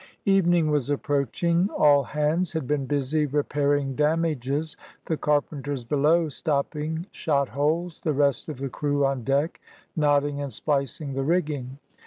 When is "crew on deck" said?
8.69-9.61